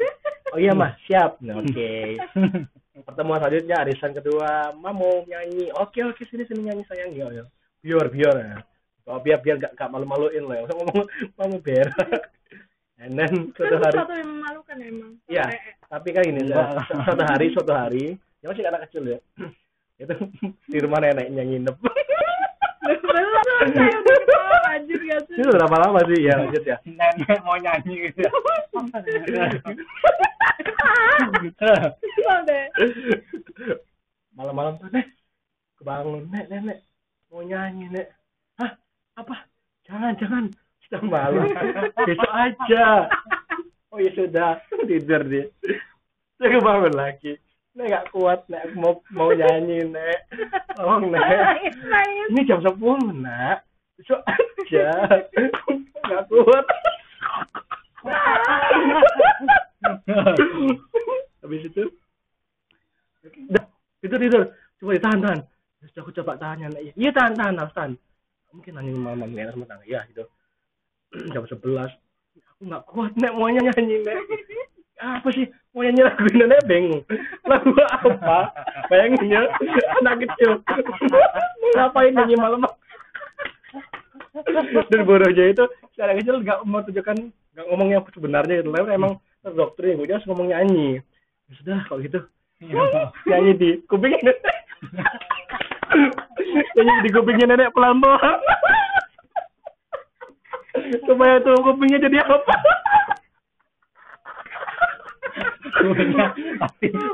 oh 0.52 0.58
iya 0.58 0.74
mah, 0.74 0.98
siap. 1.06 1.38
Nah, 1.40 1.62
oke. 1.62 2.18
Pertemuan 3.06 3.38
selanjutnya, 3.38 3.76
arisan 3.86 4.10
kedua, 4.10 4.74
mama 4.74 4.90
mau 5.06 5.22
nyanyi. 5.22 5.70
Oke 5.78 6.02
oke 6.02 6.26
sini 6.26 6.42
sini 6.44 6.66
nyanyi 6.66 6.82
sayang, 6.90 7.14
ya 7.14 7.30
ya. 7.30 7.44
Biar 7.78 8.10
biar 8.10 8.34
ya. 8.34 8.58
oh, 9.08 9.18
biar 9.24 9.40
biar 9.40 9.56
gak, 9.56 9.72
gak 9.72 9.88
malu-maluin 9.88 10.44
loh 10.44 10.68
Masa 10.68 10.74
ngomong 10.76 11.06
mau 11.40 11.56
berak 11.64 11.96
and 13.00 13.14
then 13.16 13.54
kan 13.56 13.64
suatu 13.64 13.76
hari 13.80 13.94
sesuatu 13.96 14.14
yang 14.18 14.30
memalukan 14.36 14.76
emang 14.82 15.12
Iya. 15.30 15.44
Tapi 15.88 16.08
kan 16.12 16.22
ini 16.28 16.40
su- 16.44 17.04
suatu 17.06 17.24
hari 17.24 17.46
suatu 17.54 17.72
hari 17.72 18.04
ya 18.42 18.46
masih 18.52 18.68
anak 18.68 18.84
kecil 18.90 19.02
ya 19.06 19.18
itu 19.98 20.14
di 20.72 20.78
rumah 20.82 20.98
neneknya 21.02 21.42
nginep. 21.44 21.76
Sih 25.28 25.42
itu 25.42 25.50
berapa 25.50 25.76
lama 25.76 26.00
sih 26.08 26.24
ya 26.24 26.38
lanjut 26.38 26.64
ya. 26.64 26.76
Nenek 26.86 27.42
mau 27.42 27.58
nyanyi. 27.58 28.10
Gitu 31.42 31.66
malam-malam 34.38 34.78
tuh 34.78 34.86
nek 34.94 35.10
kebangun 35.82 36.30
nek 36.30 36.46
nenek 36.46 36.78
mau 37.28 37.42
nyanyi 37.42 37.90
nek 37.90 38.06
hah? 38.62 38.72
Apa? 39.18 39.46
Jangan 39.84 40.14
jangan. 40.16 40.44
Sudah 40.86 41.02
malu 41.04 41.42
besok 42.06 42.32
aja. 42.32 43.10
Oh 43.90 43.98
ya 43.98 44.10
sudah. 44.14 44.62
Tidur 44.86 45.22
dia 45.26 45.50
saya 46.38 46.54
kebangun 46.54 46.94
lagi 46.94 47.34
nek 47.78 47.86
gak 47.94 48.06
kuat 48.10 48.40
nek. 48.50 48.74
Mau 48.74 48.98
mau 49.14 49.30
nyanyi 49.30 49.86
nek. 49.86 50.18
Tolong 50.74 51.14
nek. 51.14 51.62
Ini 52.34 52.40
jam 52.42 52.58
sepuluh 52.58 53.14
nak. 53.14 53.62
Besok 53.94 54.18
aja. 54.26 54.90
Nggak 56.02 56.22
kuat. 56.26 56.66
Habis 61.38 61.62
itu? 61.70 61.84
Dah, 63.54 63.64
itu 64.02 64.14
tidur. 64.18 64.42
Coba 64.82 64.90
ditahan 64.98 65.20
tahan. 65.22 65.40
Terus 65.78 65.94
aku 66.02 66.10
coba 66.18 66.34
tahan 66.34 66.66
ya 66.66 66.68
Nek. 66.74 66.82
iya 66.98 67.10
tahan 67.14 67.38
tahan 67.38 67.54
harus 67.62 67.74
tahan. 67.78 67.92
Mungkin 68.50 68.74
nyanyi 68.74 68.90
malam 68.98 69.30
nyanyi 69.30 69.54
sama 69.54 69.70
tangga 69.70 69.86
ya 69.86 70.02
gitu. 70.10 70.26
Jam 71.34 71.46
sebelas. 71.46 71.94
Aku 72.54 72.66
nggak 72.66 72.86
kuat 72.90 73.14
nek. 73.14 73.30
Mau 73.38 73.46
nyanyi 73.46 74.02
nek. 74.02 74.18
Apa 74.98 75.30
sih? 75.30 75.46
Mau 75.70 75.86
nyanyi 75.86 76.02
lagu 76.02 76.26
ini 76.26 76.42
nek 76.42 76.66
bingung 76.66 77.02
lagu 77.48 77.72
apa? 77.80 78.52
Bayangin 78.92 79.32
ya 79.32 79.42
anak 79.98 80.22
kecil. 80.22 80.60
Ngapain 81.74 82.12
nyanyi 82.14 82.36
malam? 82.36 82.62
Dan 84.92 85.00
bodohnya 85.08 85.44
itu 85.50 85.64
anak 85.98 86.22
kecil 86.22 86.44
nggak 86.44 86.62
mau 86.68 86.84
tunjukkan 86.84 87.16
nggak 87.56 87.66
ngomong 87.72 87.88
yang 87.90 88.04
sebenarnya 88.14 88.62
itu 88.62 88.70
tapi 88.70 88.94
emang 88.94 89.12
terdoktrin 89.42 89.98
gue 89.98 90.12
harus 90.12 90.28
ngomong 90.28 90.52
nyanyi. 90.52 91.00
Ya 91.48 91.52
sudah 91.58 91.78
kalau 91.88 92.04
gitu. 92.04 92.20
Nyanyi 93.26 93.52
di 93.56 93.70
nenek. 93.88 94.36
Nyanyi 96.76 96.94
di 97.02 97.10
kupingnya 97.10 97.46
nenek 97.56 97.72
pelan 97.74 97.98
pelan 97.98 98.38
supaya 101.04 101.42
tuh 101.42 101.58
kupingnya 101.64 101.98
jadi 102.06 102.22
apa 102.22 102.54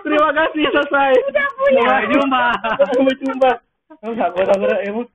terima 0.04 0.30
kasih 0.33 0.64
selesai 0.73 1.12
udah 1.28 1.49
punya. 1.56 1.83
Sampai 1.85 2.09
jumpa. 2.12 2.44
sampai 2.80 3.14
jumpa 3.21 3.50
kamu 4.00 4.12
nggak 4.16 4.30
kuat 4.35 4.49
aku 4.52 4.66
emang? 4.85 5.06